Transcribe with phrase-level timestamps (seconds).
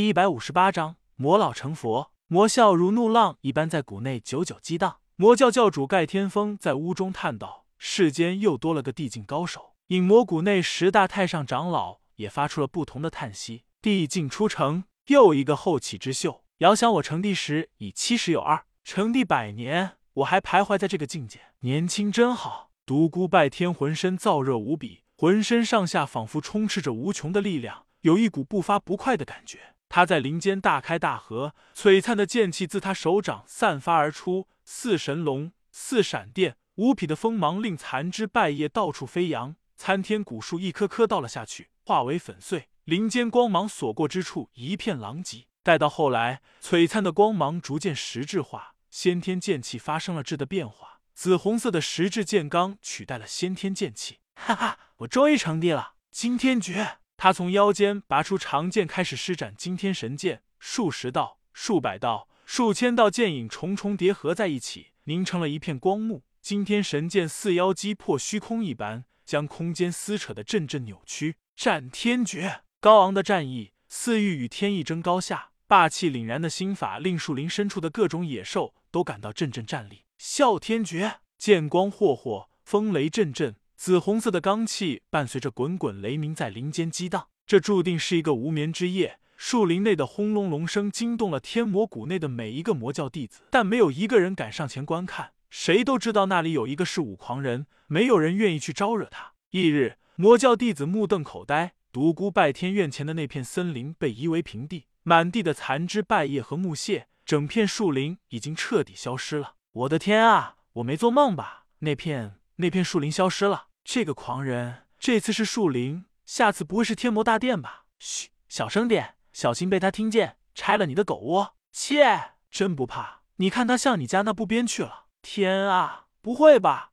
[0.00, 5.00] 第一百五十八章魔老成佛，魔笑如怒浪一般在谷内久久激荡。
[5.16, 13.64] 魔教教主盖天风在屋中叹道：“世间又多了个地境高手。”隐魔谷内十大太上长老也发出了不同的叹息。
[13.82, 16.44] 地境出城，又一个后起之秀。
[16.60, 22.70] 遥想我成帝时已七十有二，成帝百年，我还徘徊在这个境界，年轻真好。
[22.86, 29.74] 独孤拜天浑身燥热无比，浑身上下仿佛充斥着无穷的力量，有一股不发不快的感觉。
[29.90, 42.68] 他在林间大开大合，璀璨的剑气自他手掌散发而出，似神龙，似闪电，无匹的锋芒令残枝败叶到处飞扬，参天古树一棵棵倒了下去，化为粉碎。
[42.84, 45.46] 林间光芒所过之处，一片狼藉。
[45.64, 54.20] 待到后来，璀璨的光芒逐渐实质化，先天剑气发生了质的变化，紫红色的实质剑罡取代了先天剑气。
[54.36, 55.94] 哈哈，我终于成帝了！
[56.12, 56.98] 惊天诀。
[57.22, 60.42] 他从腰间拔出长剑，开始施展惊天神剑。
[60.58, 66.22] 数十道、数百道、数千道剑影重重叠合在一起，凝成了一片光幕。
[66.40, 71.36] 惊天神剑似妖击破虚空一般，将空间撕扯的阵阵扭曲。
[71.54, 80.06] 战天诀，高昂的战意似欲与天意争高下，霸气凛然的心法令树林深处的各种野兽都感到阵阵战栗。
[80.18, 83.56] 啸天诀，剑光霍霍，风雷阵阵。
[83.80, 89.20] 紫红色的罡气伴随着滚滚雷鸣在林间激荡，这注定是一个无眠之夜。
[89.38, 95.32] 树林内的轰隆隆声惊动了天魔谷内的每一个魔教弟子，但没有一个人敢上前观看。
[95.48, 99.32] 谁都知道那里有一个是武狂人，没有人愿意去招惹他。
[99.52, 109.54] 翌日，魔教弟子目瞪口呆，独孤拜天院前的那片森林被夷为平地，满地的残枝败叶和木屑，整片树林已经彻底消失了。
[109.72, 111.64] 我的天啊，我没做梦吧？
[111.78, 113.68] 那片那片树林消失了。
[113.92, 117.86] 这个狂人这次是树林，下次不会是天魔大殿吧？
[117.98, 121.56] 嘘，小声点，小心被他听见，拆了你的狗窝。
[121.72, 123.22] 切，真不怕？
[123.38, 125.06] 你看他向你家那不边去了。
[125.22, 126.92] 天啊，不会吧？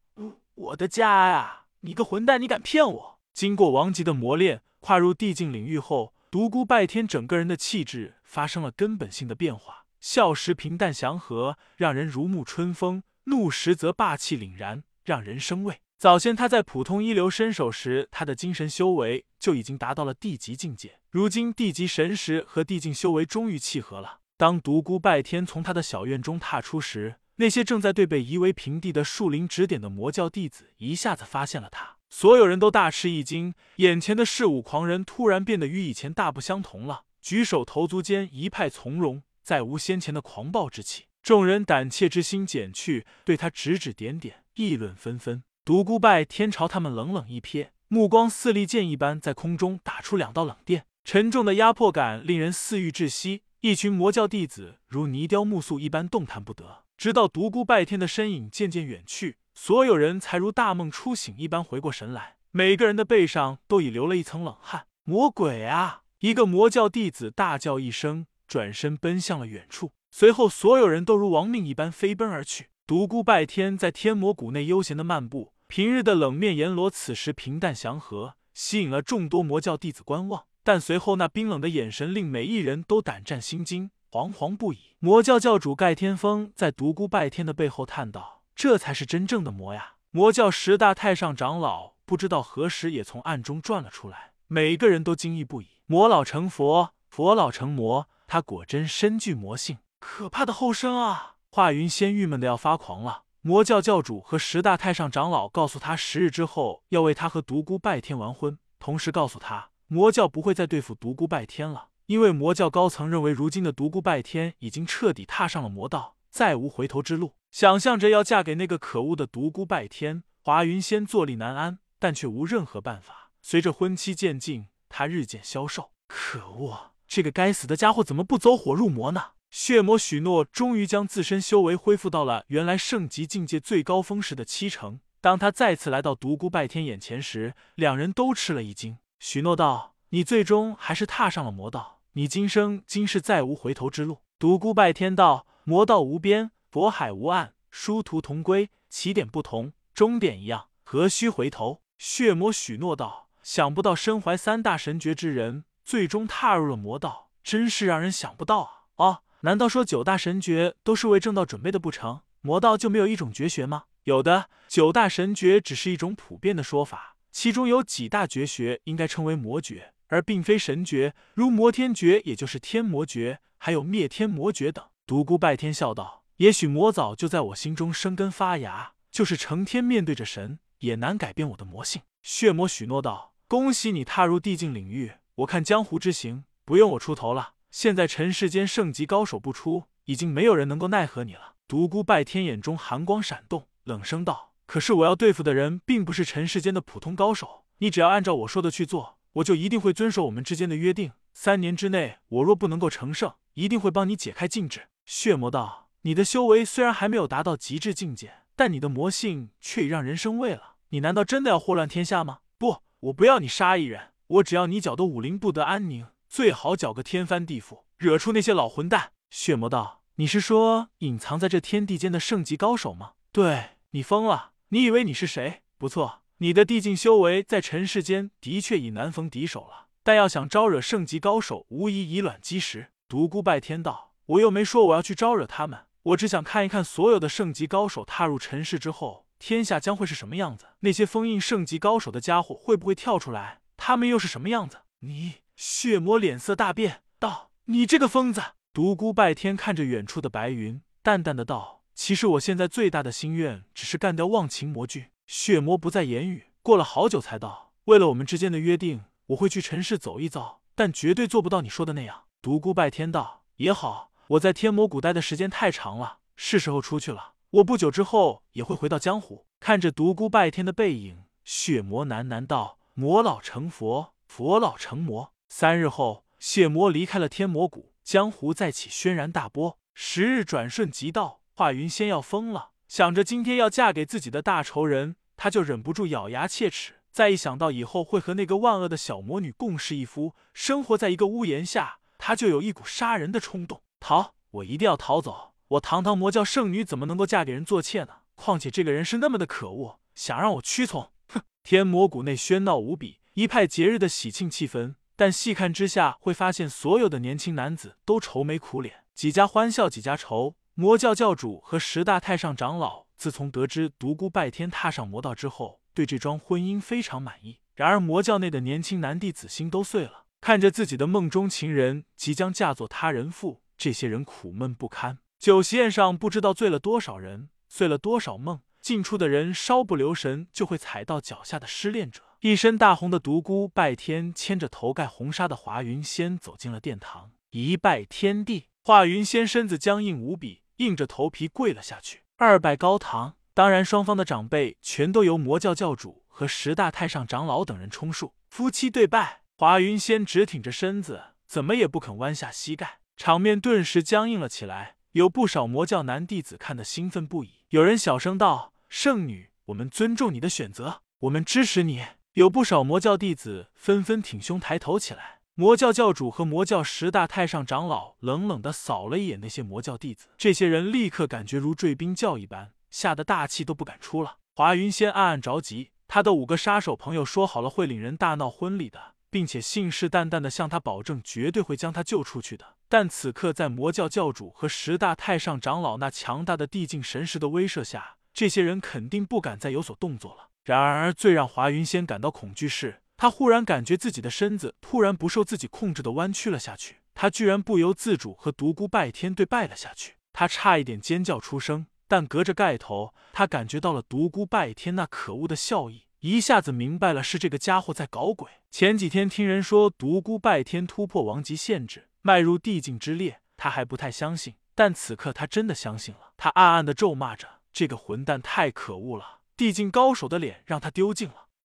[0.56, 1.66] 我的家呀！
[1.82, 3.20] 你个混蛋，你敢骗我？
[3.32, 9.86] 经过王级的磨练，跨入地境领域后，独孤拜天整个人的气质发生了根本性的变化。
[10.00, 15.82] 笑时平淡祥和，让人如沐春风；怒时则霸气凛然，让人生畏。
[15.98, 21.00] 早先他在普通一流身手时，他的精神修为就已经达到了地级境界。
[21.10, 24.20] 如今地级神识和地境修为终于契合了。
[24.38, 33.56] 当独孤拜天从他的小院中踏出时，那些正在对被夷为平地的树林指点的魔教弟子一下子发现了他，所有人都大吃一惊。
[33.78, 41.06] 眼前的嗜武狂人突然变得与以前大不相同了，举手投足间一派从容，再无先前的狂暴之气。
[41.24, 45.42] 众人胆怯之心减去，对他指指点点，议论纷纷。
[45.68, 53.42] 独孤拜天朝他们冷冷一瞥，目光似利剑一般在空中打出两道冷电，沉重的压迫感令人似欲窒息。
[53.60, 64.86] 一群魔教弟子如泥雕木塑一般动弹不得，直到独孤拜天的身影渐渐远去，所有人才如大梦初醒一般回过神来，每个人的背上都已流了一层冷汗。
[65.04, 66.04] 魔鬼啊！
[66.20, 72.70] 一个魔教弟子大叫一声，转身奔向了远处，随后所有人都如亡命一般飞奔而去。
[72.88, 75.52] 独孤拜天在天魔谷内悠闲的漫步。
[75.68, 80.46] 平日的冷面阎罗此时平淡祥和，吸引了众多魔教弟子观望。
[80.64, 84.96] 但随后那冰冷的眼神令每一人都胆战心惊，惶惶不已。
[85.00, 95.68] 魔教教主盖天风在独孤拜天的背后叹道：“这才是真正的魔呀！”魔教十大太上长老不知道何时也从暗中转了出来，每个人都惊异不已。
[95.86, 101.36] 魔老成佛，佛老成魔，他果真身具魔性，可怕的后生啊！
[101.50, 103.24] 华云仙郁闷的要发狂了。
[103.48, 117.36] 魔教教主和十大太上长老告诉他，十日之后要为他和独孤拜天完婚，同时告诉他，魔教不会再对付独孤拜天了，因为魔教高层认为，如今的独孤拜天已经彻底踏上了魔道，再无回头之路。
[117.50, 123.32] 想象着要嫁给那个可恶的独孤拜天，华云仙坐立难安，但却无任何办法。
[123.42, 125.92] 随着婚期渐近，他日渐消瘦。
[126.10, 129.37] 可恶，这个该死的家伙怎么不走火入魔呢？
[129.50, 135.00] 血魔许诺终于将自身修为恢复到了原来圣级境界最高峰时的七成。
[135.20, 138.98] 当他再次来到独孤拜天眼前时，两人都吃了一惊。
[139.20, 158.72] 许诺道：“你最终还是踏上了魔道，你今生今世再无回头之路。”独孤拜天道：“魔道无边，佛海无岸，殊途同归，起点不同，终点一样，何须回头？”血魔许诺道：“想不到身怀三大神诀之人，最终踏入了魔道，真是让人想不到啊！”
[159.04, 159.24] 哦。
[159.42, 162.22] 难道说九大神诀都是为正道准备的不成？
[162.42, 163.84] 魔道就没有一种绝学吗？
[164.04, 174.84] 有的，九大神诀只是一种普遍的说法，其中有几大绝学应该称为魔诀，而并非神诀，如魔天诀，也就是天魔诀，还有灭天魔诀等。
[175.06, 187.54] 独孤拜天笑道：“也许魔早就在我心中生根发芽，就是成天面对着神，也难改变我的魔性。”血魔许诺道：“恭喜你踏入地境领域，我看江湖之行，不用我出头了。
[187.80, 197.66] 现在尘世间圣级高手不出，已经没有人能够奈何你了。”独孤拜天眼中寒光闪动，冷声道：“可是我要对付的人，并不是尘世间的普通高手。
[197.78, 201.12] 你只要按照我说的去做，我就一定会遵守我们之间的约定。
[201.34, 210.78] 三年之内，我若不能够成圣，一定会帮你解开禁制。”血魔道：“你的修为虽然还没有达到极致境界，但你的魔性却已让人生畏了。
[210.90, 212.40] 你难道真的要祸乱天下吗？
[212.58, 216.08] 不，我不要你杀一人，我只要你搅得武林不得安宁，
[216.38, 223.14] 最好搅个天翻地覆，惹出那些老混蛋。”血魔道：“你是说隐藏在这天地间的圣级高手吗？
[223.32, 224.52] 对你疯了？
[224.68, 225.64] 你以为你是谁？
[225.80, 234.14] 不错，你的地境修为在尘世间的确已难逢敌手了，但要想招惹圣级高手，无疑以卵击石。”独孤拜天道。
[234.28, 240.68] 我又没说我要去招惹他们，我只想看一看所有的圣级高手踏入尘世之后，天下将会是什么样子。
[240.82, 243.62] 那些封印圣级高手的家伙会不会跳出来？
[243.76, 244.82] 他们又是什么样子？
[245.00, 267.34] 你血魔脸色大变，道：“你这个疯子！”独孤拜天看着远处的白云，淡淡的道：“其实我现在最大的心愿，只是干掉忘情魔君。”血魔不再言语，过了好久才道：“为了我们之间的约定，我会去尘世走一遭，但绝对做不到你说的那样。”独孤拜天道：“也好。”我在天魔谷待的时间太长了，是时候出去了。
[267.50, 269.48] 我不久之后也会回到江湖。
[269.60, 279.80] 看着独孤拜天的背影，血魔喃喃道：“魔老成佛，佛老成魔。”三日后，血魔离开了天魔谷，江湖再起轩然大波。
[279.94, 286.96] 时日转瞬即到，华云仙要疯了，想着今天要嫁给自己的大仇人，他就忍不住咬牙切齿。
[287.12, 293.82] 再一想到以后会和那个万恶的小魔女共侍一夫，生活在一个屋檐下，他就有一股杀人的冲动。
[294.00, 294.36] 逃！
[294.52, 295.56] 我一定要逃走！
[295.70, 298.18] 我堂堂魔教圣女怎么能够嫁给人做妾呢？
[298.36, 301.12] 况且这个人是那么的可恶，想让我屈从？
[301.30, 301.42] 哼！
[301.64, 304.94] 天魔谷内喧闹无比，一派节日的喜庆气氛。
[305.18, 310.56] 但细看之下，会发现所有的年轻男子都愁眉苦脸，几家欢笑几家愁。
[310.76, 317.60] 魔教教主和十大太上长老自从得知独孤拜天踏上魔道之后，对这桩婚姻非常满意。
[317.74, 323.64] 然而魔教内的年轻男弟子心都碎了，看着自己的梦中情人即将嫁作他人妇。
[323.76, 328.62] 这些人苦闷不堪，酒席宴上不知道醉了多少人，碎了多少梦。
[328.80, 332.22] 进出的人稍不留神，就会踩到脚下的失恋者。
[332.42, 338.68] 一身大红的独孤拜天牵着头盖红纱的华云仙走进了殿堂，一拜天地。
[338.84, 342.22] 华云仙身子僵硬无比，硬着头皮跪了下去。
[342.36, 348.36] 二拜高堂，当然双方的长辈全都由魔教教主和十大太上长老等人充数。
[348.48, 353.00] 夫妻对拜，华云仙直挺着身子，怎么也不肯弯下膝盖。
[353.18, 357.64] 场面顿时僵硬了起来，有不少魔教男弟子看得兴奋不已。
[357.70, 362.06] 有人小声道：“圣女，我们尊重你的选择，我们支持你。”
[362.38, 365.40] 有不少魔教弟子纷纷挺胸抬头起来。
[365.56, 374.38] 魔教教主和魔教十大太上长老冷冷的扫了一眼那些魔教弟子，这些人立刻感觉如坠冰窖一般，吓得大气都不敢出了。
[374.54, 382.76] 华云仙暗暗着急，他的五个杀手朋友说好了会领人大闹婚礼的，并且信誓旦旦的向他保证，绝对会将他救出去的。
[382.88, 390.50] 但此刻，在魔教教主和十大太上长老那强大的地境神识的威慑下，这些人肯定不敢再有所动作了。
[390.74, 400.16] 然而，最让华云仙感到恐惧是，他忽然感觉自己的身子突然不受自己控制的弯曲了下去，他居然不由自主和独孤拜天对拜了下去。
[400.34, 408.50] 他差一点尖叫出声，但隔着盖头，他感觉到了独孤拜天那可恶的笑意，一下子明白了是这个家伙在搞鬼。
[408.70, 412.10] 前几天听人说独孤拜天突破王级限制。
[412.22, 416.34] 迈入地境之列，他还不太相信，但此刻他真的相信了。
[416.36, 419.37] 他暗暗的咒骂着：“这个混蛋太可恶了！
[419.58, 421.47] 地境高手的脸让他丢尽了。”